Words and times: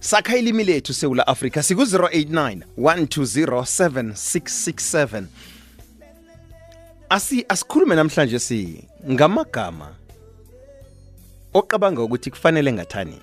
sakha 0.00 0.36
ilimi 0.36 0.64
lethu 0.66 0.94
seula 0.94 1.26
africa 1.26 1.62
siku 1.62 1.82
089 1.82 2.58
12076667 2.78 5.24
asi 7.08 7.44
asikhulume 7.48 7.94
namhlanje 7.94 8.38
si 8.38 8.84
ngamagama 9.10 9.94
oqabanga 11.54 12.02
ukuthi 12.02 12.30
kufanele 12.30 12.72
ngathani 12.72 13.18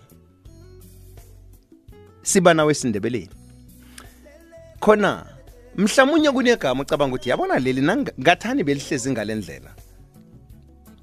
siba 2.23 2.53
nawe 2.53 2.73
sindebeleni 2.73 3.29
khona 4.79 5.25
mhlawumunye 5.77 6.31
kunegama 6.31 6.81
ucabanga 6.81 7.15
ukuthi 7.15 7.29
yabona 7.29 7.59
leli 7.59 7.81
ngathani 8.19 8.63
belihlezi 8.63 9.11
ngalendlela 9.11 9.75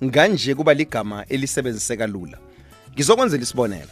nganje 0.05 0.55
kuba 0.55 0.75
ligama 0.75 1.25
elisebenziseka 1.29 2.07
lula 2.07 2.39
ngizokwenzela 2.95 3.43
isibonelo 3.43 3.91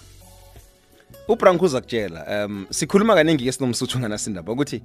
ubrank 1.32 1.62
uza 1.62 1.80
kutshela 1.80 2.46
um 2.46 2.66
sikhuluma 2.70 3.14
kaningi 3.14 3.44
ke 3.44 3.52
sinomsuthu 3.52 3.98
nganasindaba 3.98 4.52
ukuthi 4.52 4.82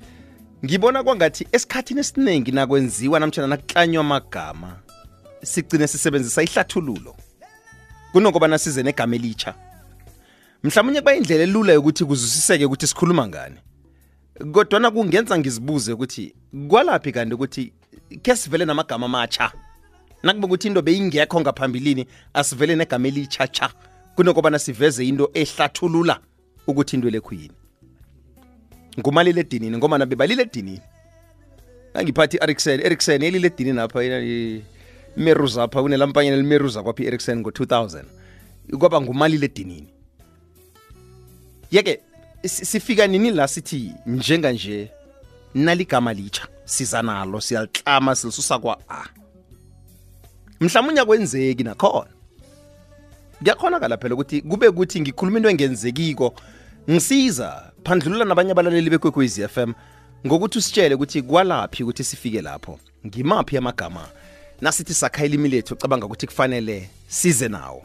ngibona 0.65 1.03
kwangathi 1.03 1.47
esikhathini 1.51 1.99
esiningi 1.99 2.51
nakwenziwa 2.51 3.19
namtshana 3.19 3.47
nakuklanywa 3.47 4.01
amagama 4.01 4.75
sigcine 5.43 5.87
sisebenzisa 5.87 6.43
ihlathululo 6.43 7.15
kunokubana 8.11 8.57
size 8.57 8.83
negama 8.83 9.15
elitsha 9.15 9.55
mhlawumnye 10.63 10.99
kuba 11.01 11.15
indlela 11.15 11.43
elula 11.43 11.73
yokuthi 11.73 12.05
kuzwisiseke 12.05 12.65
ukuthi 12.65 12.87
sikhuluma 12.87 13.27
ngani 13.27 13.55
kodwana 14.53 14.91
kungenza 14.91 15.37
ngizibuze 15.39 15.93
ukuthi 15.93 16.33
kwalaphi 16.69 17.11
kanti 17.11 17.33
ukuthi 17.35 17.73
ke 18.21 18.35
sivele 18.35 18.65
namagama 18.65 19.05
amatsha 19.05 19.51
nakube 20.23 20.45
ukuthi 20.45 20.67
into 20.67 20.81
beyingekho 20.81 21.41
ngaphambilini 21.41 22.05
asivele 22.33 22.75
negama 22.75 23.07
elitsha-tsha 23.07 23.69
kunokubana 24.15 24.59
siveze 24.59 25.05
into 25.07 25.29
ehlathulula 25.33 26.19
ukuthi 26.67 26.95
intwele 26.95 27.19
khuyini 27.19 27.53
ngumalile 28.99 29.41
edinini 29.41 29.77
ngoba 29.77 29.97
nabe 29.97 30.15
balile 30.15 30.41
edinini 30.41 30.81
angiphathi 31.93 32.37
i-erikson 32.37 33.21
elile 33.23 33.47
edinini 33.47 33.79
apha 33.79 33.99
meruza 35.17 35.63
apha 35.63 35.81
kunelampanyana 35.81 36.37
limeruza 36.37 36.83
kwapha 36.83 37.03
i-erikson 37.03 37.39
ngo-2000 37.39 38.03
kwaba 38.79 39.01
ngumalile 39.01 39.45
edinini 39.45 39.87
yeke 41.71 41.99
sifika 42.45 43.07
nini 43.07 43.31
la 43.31 43.47
sithi 43.47 43.91
njenganje 44.05 44.91
naligama 45.53 46.13
litsha 46.13 46.47
siza 46.65 47.01
nalo 47.01 47.41
siyaliklama 47.41 48.15
silisusa 48.15 48.59
kwa-a 48.59 49.05
mhlawumbe 50.59 50.91
unyakwenzeki 50.93 51.63
nakhona 51.63 52.07
kuyakhonakala 53.39 53.97
phela 53.97 54.13
ukuthi 54.15 54.41
kube 54.41 54.71
kuthi 54.71 55.01
ngikhuluma 55.01 55.37
into 55.37 55.49
engenzekiko 55.49 56.33
msiza 56.87 57.71
phandlulula 57.83 58.25
nabanye 58.25 58.51
abalaleli 58.51 58.89
bekwekwezi 58.89 59.47
FM 59.47 59.73
ngokuthi 60.27 60.57
usitshele 60.57 60.95
ukuthi 60.95 61.21
kwalaphi 61.21 61.83
ukuthi 61.83 62.03
sifike 62.03 62.41
lapho 62.41 62.79
ngimaphi 63.07 63.57
amagama 63.57 64.07
nasithi 64.61 64.93
sakha 64.93 65.25
ilimi 65.25 65.49
lethu 65.49 65.73
ucabanga 65.73 66.05
ukuthi 66.05 66.27
kufanele 66.27 66.89
size 67.07 67.47
nawo 67.47 67.83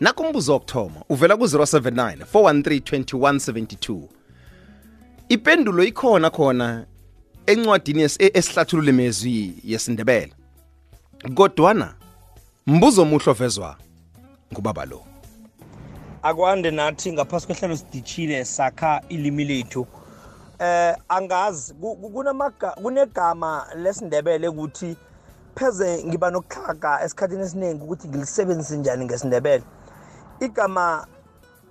nakho 0.00 0.22
umbuzo 0.22 0.52
wokuthoma 0.52 1.02
uvela 1.08 1.36
ku-079 1.36 2.16
413 2.34 4.00
ipendulo 5.28 5.84
ikhona 5.84 6.30
khona 6.30 6.86
encwadini 7.46 8.02
esihlathulule 8.18 8.92
mezwi 8.92 9.54
yesindebele 9.64 10.32
kodwana 11.34 11.94
mbuzo 12.66 13.04
muhle 13.04 13.30
ovezwa 13.32 13.76
ngubaba 14.52 14.84
lo 14.84 15.04
akwande 16.22 16.70
nathi 16.70 17.12
ngaphasi 17.12 17.46
kwehlelo 17.46 17.76
sidishile 17.76 18.44
sakha 18.44 19.00
ilimi 19.08 19.44
lethu 19.44 19.86
eh 20.58 20.96
angazi 21.08 21.74
kunegama 22.80 23.66
lesindebele 23.76 24.48
ukuthi 24.48 24.96
pheze 25.54 26.04
ngiba 26.04 26.28
nokuxhaga 26.30 26.90
esikhathini 27.04 27.42
esiningi 27.44 27.82
ukuthi 27.84 28.06
ngilisebenzise 28.08 28.76
njani 28.78 29.04
ngesindebele 29.04 29.64
igama 30.44 30.84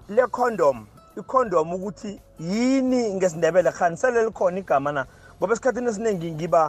le-condom 0.09 0.85
i-condom 1.19 1.67
ukuthi 1.73 2.21
yini 2.49 3.01
ngesindebele 3.13 3.71
khanisele 3.71 4.23
likhona 4.23 4.57
igama 4.59 4.91
na 4.91 5.01
ngoba 5.37 5.53
esikhathini 5.53 5.89
esiningi 5.89 6.27
ngiba 6.35 6.61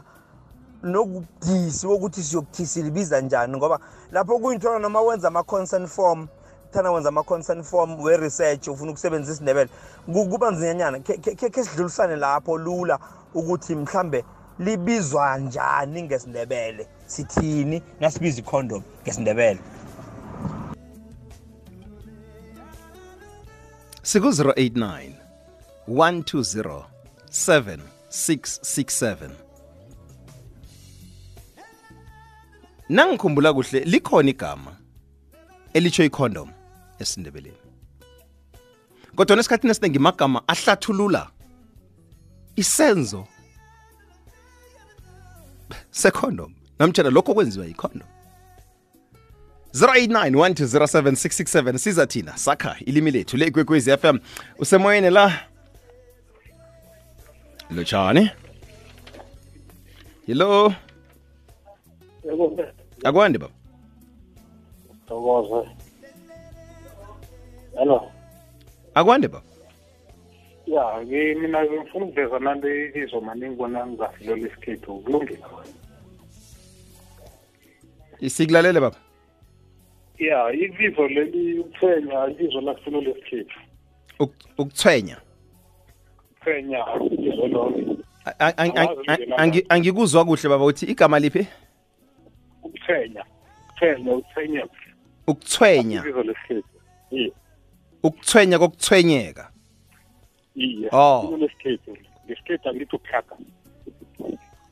nokudisi 0.82 1.86
wokuthi 1.86 2.20
siyokuthi 2.24 2.66
silibiza 2.66 3.20
njani 3.20 3.56
ngoba 3.56 3.78
lapho 4.12 4.38
kuyintona 4.38 4.78
noma 4.78 5.00
wenza 5.00 5.28
ama-consent 5.28 5.88
form 5.88 6.28
kuthana 6.70 6.92
wenza 6.92 7.08
ama-consent 7.08 7.62
form 7.64 8.00
we-research 8.02 8.68
ufuna 8.68 8.90
ukusebenzisa 8.90 9.32
isindebele 9.32 9.70
kuba 10.12 10.50
nzinyanyana 10.50 11.00
khe 11.00 11.64
sidlulisane 11.64 12.16
lapho 12.16 12.58
lula 12.58 12.98
ukuthi 13.34 13.74
mhlambe 13.74 14.24
libizwa 14.58 15.38
njani 15.38 16.02
ngesindebele 16.02 16.88
sithini 17.06 17.82
nasibiza 18.00 18.38
icondom 18.38 18.82
ngesindebele 19.02 19.58
siku-089 24.02 25.10
120 25.88 26.82
7667 27.30 29.16
nangikhumbula 32.88 33.52
kuhle 33.52 33.80
likhona 33.80 34.28
igama 34.30 34.72
elitsho 35.72 36.04
icondom 36.04 36.50
esindebeleni 37.02 37.56
kodwa 39.14 39.36
nesikhathini 39.36 39.70
esiningi 39.70 39.98
magama 39.98 40.42
ahlathulula 40.48 41.28
isenzo 42.56 43.26
secondom 45.90 46.54
namtshana 46.78 47.10
lokho 47.10 47.34
kwenziwa 47.34 47.66
yicondom 47.66 48.08
0891207667 49.74 51.76
siza 51.78 52.06
thina 52.06 52.36
sakha 52.36 52.76
ilimi 52.80 53.10
lethu 53.10 53.36
le 53.36 53.50
kwekwezi 53.50 53.96
FM 53.96 54.18
usemoyeni 54.58 55.10
la 55.10 55.44
lotshani 57.70 58.30
hello 60.26 60.74
akwande 63.04 63.38
baba 63.38 63.50
hello 67.80 67.96
akwande 68.94 69.28
ba 69.28 69.42
ya 70.66 71.00
mina 71.04 71.64
ngifuna 71.64 72.04
ukuveza 72.04 72.38
nanto 72.38 72.68
izo 72.84 73.20
mani 73.20 73.48
ngibona 73.48 73.86
ngingafilela 73.86 74.36
isikhethu 74.46 74.98
kulungile 75.00 75.38
isikulalele 78.20 78.80
baba 78.80 78.96
ya 80.18 80.52
ibizo 80.52 81.08
leli 81.08 81.58
ukuthwenya 81.58 82.34
izo 82.40 82.60
lakufilela 82.60 83.02
lesikhethu 83.08 83.60
ukuthwenya 84.58 85.16
ukuthwenya 86.34 86.82
ibizo 87.10 87.48
lonke 87.48 87.86
angikuzwa 89.68 90.24
kuhle 90.24 90.48
baba 90.48 90.64
uthi 90.64 90.86
igama 90.86 91.18
liphi 91.18 91.46
ukuthwenya 92.62 93.24
ukuthwenya 93.68 94.14
ukuthwenya 94.16 94.68
ukuthwenya 95.26 96.00
ibizo 96.00 96.22
lesikhethu 96.22 96.68
ukuthwenya 98.02 98.58
kokuthwenyeka 98.58 99.50
iye 100.54 100.88
oh 100.92 101.36
lesikhethu 101.40 101.96
lesikhethu 102.28 102.68
angithi 102.68 102.96
ukuhlaka 102.96 103.34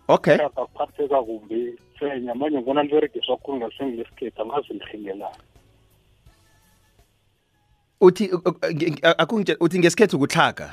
okay 0.08 0.36
hlaka 0.36 0.64
kuphatheka 0.66 1.22
kumbi 1.22 1.74
thwenya 1.98 2.34
manje 2.34 2.56
ngibona 2.58 2.82
liberegiswa 2.82 3.36
khulu 3.36 3.56
ngasengilesikhethu 3.58 4.42
angazi 4.42 4.72
lihingelana 4.72 5.36
uthi 8.00 8.30
uthi 9.60 9.78
ngesikhethu 9.78 10.16
ukuhlaga 10.16 10.72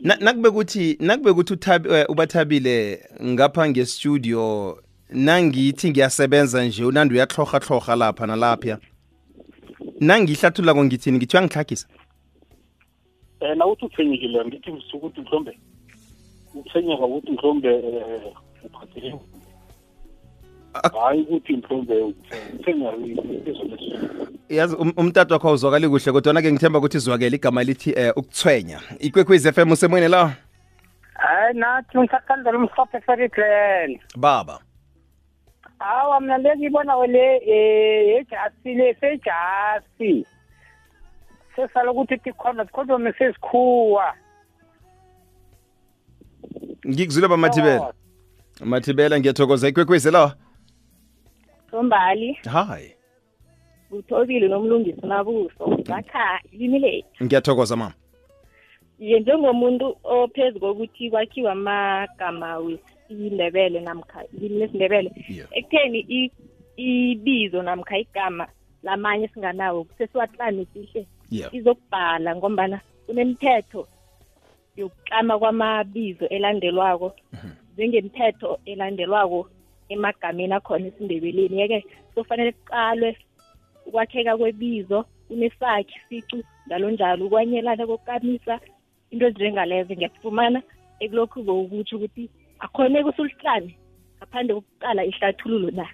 nakube 0.00 0.50
kuthi 0.50 0.96
nakube 1.00 1.32
kuthi 1.32 1.54
eh, 1.94 2.06
ubathabile 2.08 3.04
ngapha 3.24 3.68
ngestudio 3.68 4.78
nangithi 5.10 5.90
ngiyasebenza 5.90 6.64
nje 6.64 6.84
unandi 6.84 7.14
uyahlohahloha 7.14 7.96
lapha 7.96 8.26
nalapha 8.26 8.78
ko 9.98 10.84
ngithini 10.84 11.18
ngithiwa 11.18 11.42
ngihlagisa 11.42 11.86
um 13.40 13.46
eh, 13.48 13.54
nawuthi 13.56 13.84
utshwenyekile 13.86 14.44
ngithi 14.44 14.70
ukuthi 14.94 15.20
mhlombe 15.20 15.52
ukutshwenyeka 16.54 17.04
ukuthi 17.04 17.32
mhlawumbe 17.32 17.70
um 17.70 17.94
eh, 17.94 18.32
uphatheke 18.66 19.14
hayi 21.04 21.22
ukuthi 21.22 21.56
mhlawumbe 22.72 23.48
yazi 24.48 24.76
um, 24.76 24.92
umtata 24.96 25.34
wakho 25.34 25.48
awuzwakali 25.48 25.88
kuhle 25.88 26.12
kodwana-ke 26.12 26.52
ngithemba 26.52 26.78
ukuthi 26.78 26.96
izwakele 26.96 27.36
igama 27.36 27.62
lithi 27.62 27.92
um 27.94 28.02
eh, 28.02 28.12
ukuthwenya 28.16 28.80
ikwekhwiz 29.00 29.46
f 29.46 29.58
m 29.58 29.70
usemweni 29.72 30.08
la 30.08 30.34
hayi 31.14 31.54
nathi 31.58 31.98
ngisakhandela 31.98 32.58
umhlophe 32.58 33.00
ferikland 33.00 34.00
baba 34.16 34.60
hawa 35.78 36.20
mna 36.20 36.38
le 36.38 36.56
ngiyibona 36.56 37.06
le 37.06 37.38
yejasi 37.46 38.70
eh, 38.70 38.76
le 38.76 38.94
sejasi 39.00 40.26
sesalokuthi 41.56 42.18
tikhona 42.18 42.64
zikhondomi 42.64 43.12
sesikhuwa 43.12 44.14
ngikuzwile 46.86 47.28
bamathibela 47.28 47.92
mathibela 48.64 49.18
ngiyathokoza 49.20 49.68
ikwekwezi 49.68 50.10
lawa 50.10 50.34
sombali 51.70 52.32
hayi 52.32 52.94
uthobile 53.90 54.48
nomlungisi 54.48 55.06
mabuso 55.06 55.68
ngakha 55.68 56.40
ilimi 56.52 57.04
ngiyathokoza 57.22 57.76
mama 57.76 57.94
ye 58.98 59.20
njengomuntu 59.20 59.96
ophezu 60.04 60.60
kokuthi 60.60 61.10
kwakhiwa 61.10 61.52
amagama 61.52 62.56
wesi 62.58 62.94
ilebele 63.08 63.80
namkha 63.80 64.20
lesindebele 64.40 65.10
ekutheni 65.58 65.98
ibizo 66.88 67.60
namkha 67.66 67.94
igama 68.04 68.44
lamanye 68.86 69.26
singanawo 69.32 69.80
sesiwatlame 69.98 70.62
sihle 70.72 71.02
izokubhala 71.56 72.30
ngombana 72.36 72.76
kunemithetho 73.06 73.82
yokuklama 74.78 75.34
kwamabizo 75.40 76.24
elandelwako 76.36 77.08
mhm. 77.32 77.50
njengemithetho 77.74 78.48
elandelwako 78.70 79.38
emagameni 79.94 80.54
akhona 80.58 80.84
esindebeleni 80.90 81.56
yeke 81.60 81.78
sofanele 82.14 82.50
kuqalwe 82.58 83.10
ukwakheka 83.86 84.32
kwebizo 84.40 84.98
unesakhi 85.32 85.94
sicu 86.08 86.36
njalo 86.66 86.86
njalo 86.94 87.20
ukwanyelana 87.26 87.82
kokukamisa 87.88 88.54
into 89.12 89.24
ezinjengalezo 89.28 89.90
ngiyakufumana 89.96 90.58
ekulokhu 91.02 91.38
bowukutsho 91.46 91.96
ukuthi 91.96 92.24
akhoneke 92.64 93.08
usulihlane 93.08 93.78
ngaphandle 94.18 94.54
kokuqala 94.54 95.00
ihlathululo 95.04 95.70
la 95.70 95.88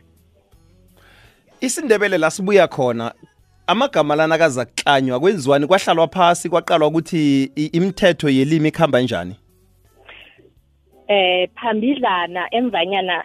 isindebele 1.61 2.19
la 2.19 2.31
sibuya 2.31 2.67
khona 2.75 3.07
amagama 3.67 4.15
lana 4.19 4.35
akaza 4.35 4.65
kuklanywa 4.65 5.21
kwenziwani 5.21 5.67
kwahlalwa 5.67 6.09
phasi 6.15 6.47
kwaqalwa 6.49 6.89
ukuthi 6.89 7.23
imithetho 7.77 8.29
yelimi 8.29 8.69
ikhamba 8.69 9.01
njani 9.01 9.37
eh 11.09 11.49
phambidlana 11.61 12.43
emvanyana 12.55 13.25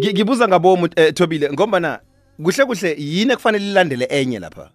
ngibuza 0.00 0.48
ngabomu 0.48 0.88
eh, 0.96 1.14
Thobile 1.14 1.52
ngombana 1.52 2.00
kuhle 2.42 2.64
kuhle 2.64 2.94
yini 2.98 3.32
ekufanele 3.32 3.66
ilandele 3.70 4.06
enye 4.10 4.38
lapha 4.38 4.70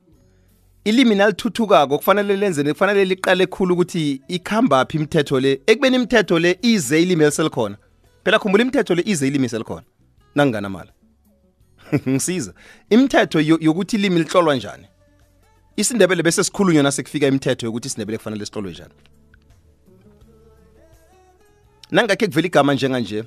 ilimi 0.87 1.15
nalithuthukako 1.15 1.97
kufanele 1.97 2.35
lenzeni 2.37 2.73
kufanele 2.73 3.05
liqale 3.05 3.45
khulu 3.45 3.73
ukuthi 3.73 4.21
ikhamba 4.27 4.85
phi 4.85 4.97
imithetho 4.97 5.39
le 5.39 5.51
ekubeni 5.67 5.95
imithetho 5.95 6.39
le 6.39 6.59
ize 6.61 7.01
ilimi 7.01 7.23
eliselikhona 7.23 7.75
phela 8.23 8.39
khumbula 8.39 8.61
imithetho 8.63 8.95
le 8.95 9.03
ize 9.05 9.27
ilimi 9.27 9.45
eselikhona 9.45 9.83
nanginganamali 10.35 10.91
ngisiza 12.09 12.53
imithetho 12.89 13.39
yokuthi 13.41 13.95
ilimi 13.97 14.19
lihlolwa 14.19 14.55
njani 14.55 14.87
isindebele 15.77 16.23
bese 16.23 16.43
sikhulunywa 16.43 16.83
nasekufika 16.83 17.27
imithetho 17.27 17.65
yokuthi 17.65 17.87
isindebele 17.87 18.17
kufanele 18.17 18.45
sihlolwe 18.45 18.71
njani 18.71 18.93
nangakhe 21.91 22.27
kuvela 22.27 22.47
igama 22.47 22.73
njenganje 22.73 23.23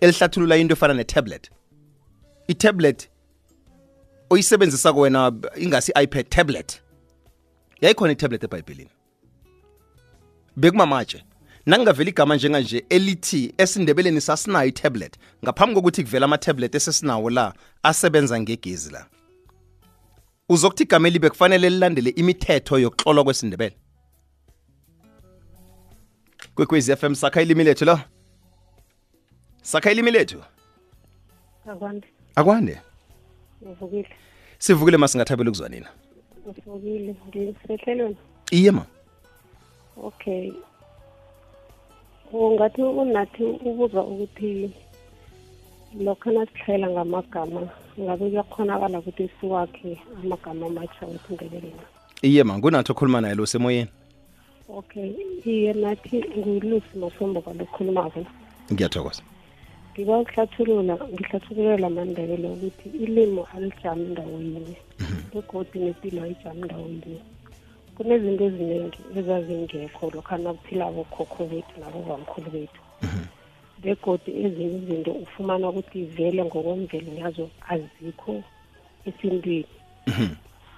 elihlathulula 0.00 0.56
into 0.56 0.72
efana 0.72 0.94
netablet 0.94 1.50
itablet 2.48 3.08
oyisebenzisako 4.30 5.00
wena 5.00 5.32
ingasi 5.56 5.92
i-ipad 5.98 6.28
tablet 6.28 6.80
yayikhona 7.82 8.12
i-tablet 8.12 8.44
ebhayibhelini 8.44 8.90
bekumamatshe 10.56 11.24
nakungavela 11.66 12.10
igama 12.10 12.36
njenganje 12.36 12.84
elithi 12.88 13.54
esindebeleni 13.62 14.20
sasinayo 14.20 14.68
i-tablet 14.68 15.14
ngaphambi 15.44 15.74
kokuthi 15.74 16.04
kuvela 16.04 16.24
ama-tablet 16.26 16.74
esesinawo 16.74 17.30
la 17.30 17.54
asebenza 17.82 18.40
ngegezi 18.40 18.90
la 18.90 19.06
uzokuthi 20.48 20.82
igama 20.82 21.08
elibe 21.08 21.30
kufanele 21.30 21.70
lilandele 21.70 22.10
imithetho 22.10 22.78
yokuhlolwa 22.78 23.24
kwesindebele 23.24 23.76
kwekwezi 26.54 26.92
f 26.92 27.02
m 27.04 27.14
sakha 27.14 27.42
ilimi 27.42 27.64
lethu 27.64 27.84
la 27.84 28.04
sakha 29.62 29.92
ilimi 29.92 30.10
lethu 30.10 30.42
akwande 31.72 32.06
akwande 32.36 32.80
sivukile 34.58 34.96
masingathabela 34.96 35.50
ukuzwanina 35.50 35.88
usukile 36.50 37.14
ngisehlelweni 37.36 38.16
iye 38.50 38.70
ma 38.70 38.86
okay 40.02 40.52
ungathi 42.32 42.82
unathi 42.82 43.44
ubuza 43.68 44.00
ukuthi 44.10 44.70
lokho 46.04 46.30
nasitlhayela 46.32 46.88
ngamagama 46.90 47.62
ngabe 48.00 48.24
kuyakhonakala 48.30 48.98
ukuthi 48.98 49.30
siwakhe 49.38 49.90
amagama 50.20 50.66
amatsha 50.66 51.06
wesindebeleni 51.10 51.82
iye 52.28 52.42
ma 52.44 52.58
ngunathi 52.58 52.90
okhuluma 52.92 53.20
naye 53.22 53.34
lo 53.38 53.46
semoyeni 53.52 53.90
okay 54.78 55.10
iye 55.52 55.70
nathi 55.82 56.16
nguyilusi 56.36 56.92
masombo 57.02 57.38
kalokhulumako 57.44 58.20
ngiyathokoza 58.72 59.22
ngiba 59.94 60.14
ukuhlathulula 60.22 60.94
ngihlathululela 61.12 61.86
mandebele 61.96 62.46
ukuthi 62.54 62.86
ilimo 63.04 63.42
e 63.46 63.50
alijami 63.56 64.04
ndawo 64.12 64.36
yinye 64.46 64.76
begodi 65.32 65.74
e 65.78 65.82
nempilo 65.84 66.18
ayijami 66.26 66.62
ndawo 66.66 66.86
kunezinto 67.94 68.42
eziningi 68.50 69.00
ezazingekho 69.18 70.04
lokhana 70.14 70.50
kuphila 70.56 70.84
bokhokho 70.94 71.42
bethu 71.50 71.74
nabobamkhulu 71.82 72.48
bethu 72.54 72.82
begodi 73.82 74.30
ezinye 74.44 74.74
izinto 74.80 75.10
ufumana 75.24 75.64
ukuthi 75.70 76.00
vele 76.16 76.40
ngokwemvelo 76.48 77.10
yazo 77.22 77.46
azikho 77.72 78.34
esintwini 79.08 79.68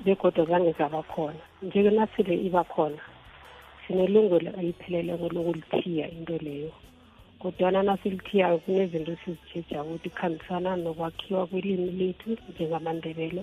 begodi 0.05 0.41
zange 0.51 0.71
zaba 0.79 1.01
khona 1.13 1.43
njeke 1.67 2.35
iba 2.47 2.63
khona 2.73 3.03
sinelungelo 3.83 4.49
ayipheleleko 4.59 5.27
lokulithiya 5.35 6.05
into 6.17 6.37
leyo 6.47 6.73
kodwana 7.47 7.83
nasilithiyayo 7.83 8.59
kunezinto 8.63 9.11
esizitshija 9.15 9.83
ukuthi 9.87 10.09
kuhambisana 10.11 10.71
nokwakhiwa 10.85 11.47
kwelimi 11.51 11.91
lethu 11.99 12.31
njengamandebele 12.51 13.43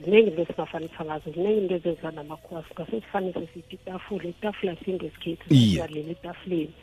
ziningi 0.00 0.28
into 0.30 0.42
esingafanisa 0.42 1.00
ngazo 1.04 1.26
ziningi 1.34 1.60
into 1.62 1.74
ezenziwa 1.76 2.12
namakhuwa 2.18 2.60
singase 2.68 3.00
sifanise 3.00 3.42
sithi 3.54 3.74
itafula 3.80 4.24
itafula 4.34 4.72
sinto 4.84 5.06
esikhethu 5.06 5.46
salele 5.76 6.10
etafuleni 6.10 6.74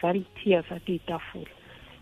salithiya 0.00 0.58
sathi 0.68 0.94
itafula 1.00 1.52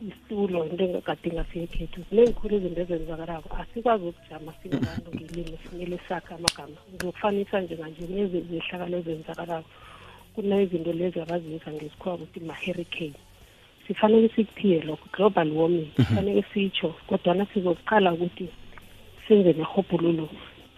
isitulo 0.00 0.64
into 0.66 0.84
engakade 0.84 1.28
ngasiyekhethu 1.34 2.00
kunengikhulu 2.06 2.52
izinto 2.56 2.80
ezenzakalako 2.86 3.50
asikwazi 3.62 4.04
ukujama 4.06 4.52
singabantu 4.60 5.08
ngelimi 5.10 5.56
simele 5.62 5.98
sakhe 6.06 6.32
amagama 6.38 6.78
ngizokufanisa 6.94 7.56
njenganje 7.62 8.04
nezehlakalo 8.06 8.94
ezenzakalako 9.02 9.68
kunezinto 10.34 10.92
lezi 10.98 11.18
abazisa 11.24 11.68
ngesikhuwa 11.74 12.14
ukuthi 12.14 12.40
ma-hurricane 12.46 13.18
sifanele 13.84 14.26
sikuthiye 14.34 14.78
lokho 14.86 15.06
global 15.14 15.48
warming 15.58 15.88
mhm. 15.94 15.96
sifanele 15.98 16.42
sitsho 16.52 16.88
kodwana 17.08 17.42
sizokuqala 17.50 18.08
ukuthi 18.14 18.46
senze 19.26 19.50
nerhobhululo 19.52 20.26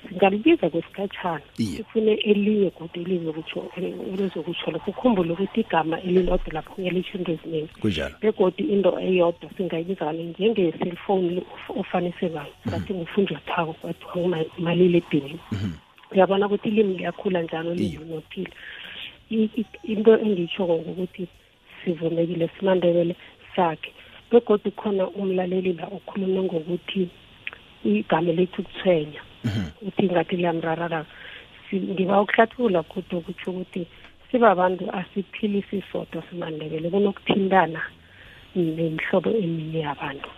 singalibiza 0.09 0.71
kwesikhatshana 0.71 1.41
sifune 1.57 2.13
elinye 2.13 2.71
kodwa 2.71 2.97
elinye 3.05 3.33
kutho 3.33 3.65
elizokutshola 4.13 4.79
kukhumbule 4.79 5.33
ukuthi 5.33 5.61
igama 5.61 6.01
elilodwa 6.01 6.53
lapho 6.57 6.75
ngelitsho 6.83 7.19
into 7.19 7.33
eziningi 7.33 8.15
begodwa 8.23 8.65
into 8.75 8.91
eyodwa 9.09 9.49
singayibiza 9.57 10.05
kale 10.05 10.23
njenge-cellphone 10.31 11.35
ofanise 11.81 12.27
ngayo 12.33 12.55
sathi 12.71 12.93
mhm. 12.93 12.99
ngufunjathako 13.01 13.73
kwathiwa 13.81 14.45
umalile 14.59 14.99
edinini 15.03 15.39
mhm. 15.53 15.73
uyabona 16.13 16.47
ukuthi 16.47 16.69
ilimi 16.69 16.95
liyakhula 16.99 17.43
njalo 17.43 17.71
linotile 17.75 18.53
into 19.93 20.13
engiyitshoko 20.25 20.75
ngokuthi 20.81 21.25
sivumekile 21.81 22.47
simandebele 22.59 23.15
sakhe 23.57 23.91
begodwa 24.31 24.71
khona 24.79 25.05
umlaleli 25.21 25.73
la 25.73 25.87
okhulume 25.97 26.41
ngokuthi 26.47 27.03
igama 27.85 28.33
lethu 28.33 28.63
kuthwenya 28.63 29.21
ukuthi 29.45 30.05
ngathi 30.13 30.35
liyamrararaka 30.37 31.01
ngiba 31.93 32.23
ukuhlathulula 32.23 32.81
kude 32.91 33.13
ukutsho 33.21 33.47
ukuthi 33.53 33.83
sibabantu 34.29 34.85
asiphili 35.01 35.61
sisodwa 35.69 36.21
simandebele 36.29 36.87
kunokuthintana 36.95 37.81
nemihlobo 38.77 39.31
eminye 39.45 39.81
yabantu 39.87 40.31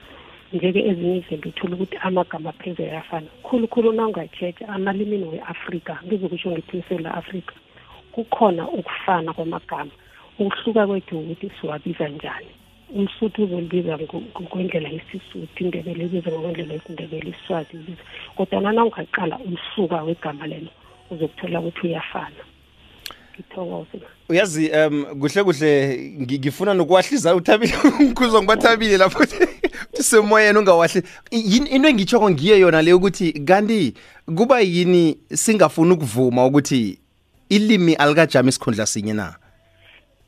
njeke 0.55 0.81
ezinye 0.91 1.17
izinto 1.21 1.49
uthole 1.55 1.73
ukuthi 1.79 1.97
amagama 2.09 2.51
pheze 2.61 2.83
ayafana 2.93 3.29
khulukhulu 3.47 3.89
nawungatshetsha 3.97 4.65
amalimini 4.77 5.27
we-afrika 5.33 5.93
ngizokusho 6.07 6.49
ngithi 6.53 6.75
isewula 6.81 7.11
afrika 7.21 7.55
kukhona 8.15 8.63
ukufana 8.79 9.29
kwamagama 9.37 9.93
ukuhluka 10.41 10.83
kwethu 10.89 11.13
ukuthi 11.21 11.47
siwabiza 11.57 12.07
njani 12.17 12.51
umsuthu 12.95 13.45
uzolibiza 13.45 13.99
ngokwendlela 14.39 14.89
yesisuthu 14.89 15.65
indebele 15.65 16.05
ibiza 16.05 16.31
ngokwendlela 16.31 16.75
yesindebele 16.75 17.31
isiswazi 17.35 17.71
ibiza 17.77 18.03
kodwana 18.37 18.73
nawungaqala 18.73 19.39
umsuka 19.39 20.03
wegama 20.03 20.47
lelo 20.47 20.71
uzokuthola 21.11 21.61
ukuthi 21.61 21.87
uyafana 21.89 22.43
ngithokoze 23.35 23.99
uyazi 24.29 24.71
um 24.71 25.05
kuhle 25.21 25.45
kuhle 25.45 25.71
ngifuna 26.21 26.75
nokuwahliza 26.75 27.35
uthabile 27.35 27.75
ngikuzwa 28.03 28.39
ngibathabile 28.43 28.97
lapho 28.97 29.25
semoyeni 29.95 30.59
ungawahle 30.59 31.03
into 31.31 31.89
engitshoko 31.89 32.31
ngiye 32.31 32.59
yona 32.59 32.83
le 32.83 32.93
ukuthi 32.93 33.33
kanti 33.33 33.95
kuba 34.37 34.61
yini 34.61 35.17
singafuni 35.35 35.93
ukuvuma 35.93 36.47
ukuthi 36.47 36.99
ilimi 37.49 37.95
alikajami 37.95 38.49
isikhundla 38.49 38.87
sinye 38.87 39.13
na 39.13 39.35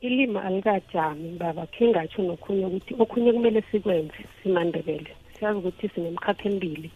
ilima 0.05 0.39
alikajami 0.47 1.29
baba 1.41 1.63
khe 1.73 1.83
ngatsho 1.91 2.21
nokhunye 2.29 2.65
ukuthi 2.67 2.93
okhunye 3.03 3.29
kumele 3.35 3.59
sikwenze 3.69 4.19
simandebele 4.39 5.11
siyazi 5.33 5.57
ukuthi 5.59 5.85
sinemkhakha 5.93 6.45
embili 6.49 6.89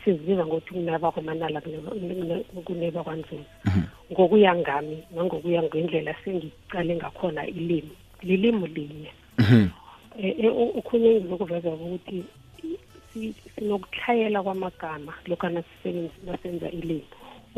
sizibiza 0.00 0.42
ngokuthi 0.46 0.70
kuneba 0.76 1.08
kwamanala 1.14 1.58
kuneba 2.66 3.00
kwanzulu 3.06 3.44
mhm. 3.68 3.82
ngokuya 4.12 4.52
ngami 4.60 4.96
nangokuya 5.14 5.60
ngendlela 5.66 6.12
sengicale 6.24 6.92
ngakhona 6.98 7.40
ilimi 7.58 7.92
lilimu 8.28 8.66
linye 8.76 9.10
mhm. 9.42 9.64
e, 10.24 10.28
e, 10.42 10.46
okhunye 10.78 11.08
engizokuveza 11.12 11.68
ukuthi 11.76 12.18
sinokutlhayela 13.54 14.38
kwamagama 14.44 15.12
lokhu 15.28 15.48
nasenza 16.26 16.68
ilimi 16.78 17.08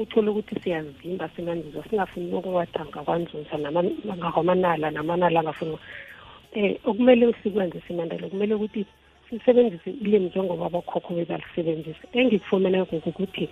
uthole 0.02 0.30
ukuthi 0.30 0.60
siyazimba 0.64 1.28
sinanzuza 1.36 1.82
singafuni 1.90 2.32
ukuwathanga 2.34 3.00
kwanzuza 3.02 3.54
ngakwamanala 3.58 4.90
namanala 4.90 5.40
angafuni 5.40 5.70
um 5.74 6.74
okumele 6.86 7.34
sikwenze 7.42 7.80
simandela 7.86 8.28
kumele 8.30 8.54
ukuthi 8.54 8.84
sisebenzise 9.30 9.90
ilimi 9.90 10.26
njengoba 10.30 10.66
abakhokho 10.66 11.10
bezalisebenzisa 11.14 12.04
engikufumeneyo 12.12 12.86
kukukuthi 12.86 13.48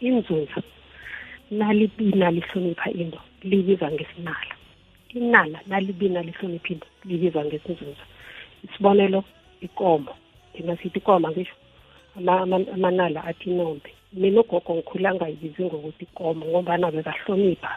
inzuza 0.00 0.60
nalibina 1.50 2.30
lihlonipha 2.30 2.90
into 2.90 3.20
libiza 3.42 3.88
ngesinala 3.92 4.52
inala 5.16 5.58
nalibina 5.66 6.22
lihlonipha 6.22 6.72
into 6.72 6.86
libiza 7.04 7.40
ngesinzuza 7.44 8.04
isibonelo 8.64 9.24
ikomo 9.60 10.12
thina 10.52 10.76
sithi 10.76 10.98
ikomo 10.98 11.30
ngisho 11.32 11.56
amanala 12.76 13.24
athi 13.24 13.50
nombe 13.50 13.90
mina 14.12 14.40
ugogo 14.40 14.70
ngikhulu 14.74 15.04
angayibizi 15.08 15.60
ngokuthi 15.66 16.02
ikomo 16.06 16.42
ngombana 16.50 16.86
bekahlonipha 16.94 17.72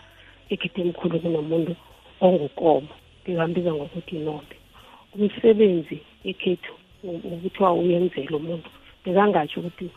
ekhethe 0.53 0.81
mkhulu 0.89 1.15
kunomuntu 1.23 1.73
ongukomo 2.25 2.93
bekambiza 3.25 3.71
ngokuthi 3.73 4.13
inombe 4.19 4.55
umsebenzi 5.15 5.97
ekhethu 6.29 6.73
ukuthiwa 7.29 7.69
uyenzela 7.79 8.33
umuntu 8.37 8.69
bekangatsho 9.03 9.57
ukuthi 9.59 9.87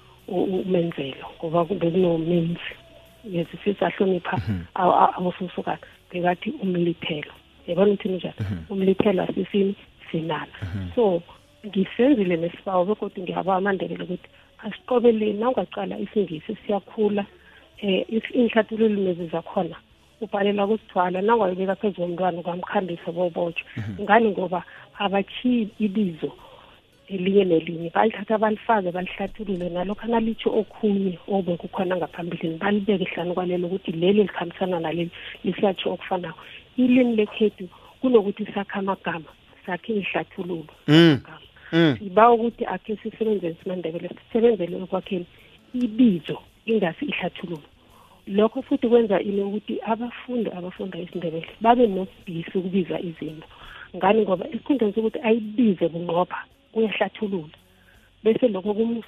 umenzelo 0.65 1.27
ngoba 1.37 1.59
bekunomenzi 1.69 2.71
yezisisahlonipha 3.35 4.35
mhm. 4.41 4.59
abofusukana 5.19 5.85
bekathi 6.11 6.49
umlithelo 6.63 7.33
yabona 7.69 7.91
uthini 7.95 8.17
njani 8.17 8.41
mhm. 8.45 8.57
umlithelo 8.73 9.21
asisini 9.27 9.75
sinana 10.09 10.55
mhm. 10.65 10.87
so 10.95 11.03
ngisenzile 11.69 12.35
nesibawo 12.41 12.83
bekodwa 12.89 13.21
ngiyaba 13.23 13.51
amandebela 13.59 14.05
ukuthi 14.09 14.29
asiqobeleni 14.63 15.41
nawungacala 15.41 15.99
isingisi 15.99 16.57
siyakhula 16.67 17.27
eh 17.83 18.05
inhlathululimizi 18.33 19.27
zakhona 19.35 19.77
ubhalela 20.23 20.67
kusithwala 20.71 21.19
nangayibeka 21.23 21.75
phezu 21.83 21.99
komntwana 21.99 22.39
ukamkhambisa 22.41 23.11
bobotshwa 23.13 23.67
mhm. 23.77 24.03
ngani 24.03 24.29
ngoba 24.33 24.61
abachiyi 25.03 25.67
ibizo 25.81 26.31
elinye 27.11 27.45
nelinye 27.45 27.91
balithatha 27.91 28.39
balifake 28.39 28.91
balihlathulule 28.95 29.69
nalokho 29.75 30.05
analitsho 30.07 30.49
okhunye 30.61 31.19
obekukhona 31.27 31.99
ngaphambilini 31.99 32.57
balibeke 32.63 33.07
hlanu 33.13 33.35
kwalelo 33.35 33.67
ukuthi 33.67 33.93
leli 33.99 34.23
likhambisana 34.23 34.79
naleli 34.81 35.11
lisiyatsho 35.45 35.91
okufanako 35.91 36.39
ilimi 36.79 37.17
lekhethu 37.19 37.67
kunokuthi 38.01 38.45
sakhe 38.55 38.79
amagama 38.79 39.31
sakhe 39.67 39.91
ihlathululo 40.01 40.71
mm. 40.89 41.19
Mm. 41.73 41.97
siba 41.99 42.31
ukuthi 42.37 42.65
akhe 42.75 42.93
sisebenzele 43.03 43.57
simandebele 43.63 44.09
sisebenzele 44.19 44.75
ekwakheni 44.85 45.27
ibizo 45.85 46.37
ingasi 46.71 47.03
ihlathululo 47.11 47.69
lokho 48.37 48.59
futhi 48.67 48.87
kwenza 48.91 49.17
into 49.27 49.43
ukuthi 49.49 49.75
abafundi 49.93 50.49
abafunda 50.59 50.97
isindebele 51.05 51.49
babe 51.65 51.85
nosibhisi 51.95 52.53
ukubiza 52.59 52.97
izinto 53.09 53.49
ngani 53.97 54.19
ngoba 54.25 54.45
esikhundleni 54.53 54.93
sokuthi 54.97 55.19
ayibize 55.29 55.87
bunqopha 55.93 56.39
kuyahlathulula 56.73 57.57
bese 58.25 58.49
lokho 58.49 58.75
kude 58.75 59.05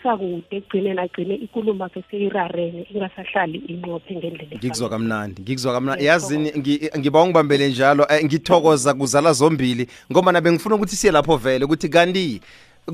ekugcineni 0.51 1.01
agcine 1.01 1.35
ikulumo 1.35 1.85
akhe 1.85 2.03
seyirarene 2.11 2.87
ingasahlali 2.95 3.59
inqophe 3.69 4.15
ngendlela 4.17 4.57
ngikuzwa 4.61 4.89
kamnandi 4.89 5.43
ngikuzwa 5.43 5.73
kamnandi 5.73 6.05
yazini 6.05 6.53
ngiba 6.99 7.23
ungibambele 7.23 7.69
njalo 7.69 8.07
eh, 8.11 8.25
ngithokoza 8.25 8.95
kuzala 8.95 9.33
zombili 9.33 9.87
ngoba 10.13 10.41
bengifuna 10.41 10.75
ukuthi 10.75 10.97
siye 10.97 11.13
lapho 11.13 11.37
vele 11.37 11.65
ukuthi 11.65 11.89
kanti 11.89 12.41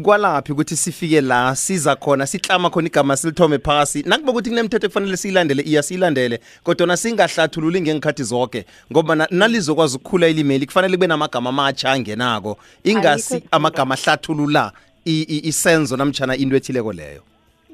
kwalaphi 0.03 0.53
ukuthi 0.53 0.77
sifike 0.77 1.21
la 1.21 1.57
siza 1.57 1.97
khona 1.97 2.27
sihlama 2.27 2.71
khona 2.71 2.87
igama 2.89 3.17
silithome 3.17 3.59
phasi 3.59 4.03
nakuba 4.07 4.31
ukuthi 4.33 4.51
kunemithetho 4.51 4.87
ekufanele 4.87 5.17
siyilandele 5.17 5.63
iya 5.63 5.83
siyilandele 5.83 6.39
na 6.87 6.97
singahlathululi 6.97 7.81
ngengikhathi 7.81 8.23
zonke 8.25 8.65
ngoba 8.93 9.27
nalizokwazi 9.31 9.97
ukukhula 9.97 10.29
ilimeli 10.29 10.67
kufanele 10.67 10.97
kube 10.97 11.07
namagama 11.07 11.51
amatsha 11.51 11.93
angenako 11.93 12.59
ingasi 12.85 13.43
amagama 13.51 13.95
ahlathulula 13.95 14.73
isenzo 15.05 15.97
namtshana 15.97 16.37
into 16.37 16.57
ethileko 16.57 16.93
leyo 16.93 17.23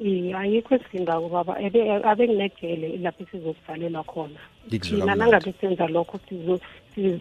ee, 0.04 0.32
ayikho 0.34 0.74
esindako 0.74 1.28
baba 1.28 1.56
abenginegele 2.04 2.96
lapho 3.02 3.24
sizokuzalelwa 3.30 4.04
khona 4.04 4.38
thina 4.70 5.14
nangabe 5.16 5.54
senza 5.60 5.86
lokho 5.88 6.20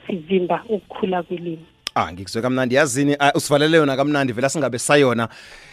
sivimba 0.07 0.63
ukukhula 0.69 1.23
kwelimi 1.23 1.65
Ah 1.97 2.11
ngikuzwe 2.11 2.41
kamnandi 2.41 2.75
yazini 2.75 3.15
ah, 3.19 3.31
usivalele 3.35 3.77
yona 3.77 3.95
kamnandi 3.95 4.33
vela 4.33 4.49
singabe 4.49 4.79
sayona. 4.79 5.29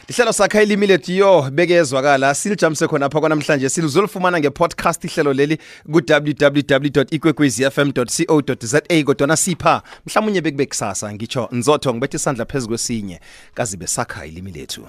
Ihlelo 0.09 0.33
sakhe 0.33 0.63
ilimi 0.63 0.87
lethu 0.87 1.13
yo 1.13 1.51
bekezwakala 1.51 2.35
silijamise 2.35 2.87
khona 2.89 3.07
apha 3.07 3.21
kwanamhlanje 3.21 3.69
siluzolifumana 3.69 4.41
ngepodcast 4.41 5.05
ihlelo 5.05 5.33
leli 5.33 5.57
ku 5.57 5.63
www.ikwekwezfm.co.za 6.09 8.81
kodwa 9.07 9.37
sipha 9.37 9.83
mhlawumnye 10.07 10.41
bekubekusasa 10.41 11.13
ngisho 11.15 11.49
nzotho 11.53 11.91
ngibethe 11.91 12.17
isandla 12.17 12.45
phezulu 12.47 12.69
kwesinye 12.69 13.21
kazibe 13.55 13.87
sakha 13.87 14.27
ilimi 14.27 14.53
lethu. 14.53 14.87